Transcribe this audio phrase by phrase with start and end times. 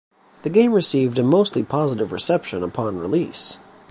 [0.41, 3.59] The game received a mostly positive reception upon release.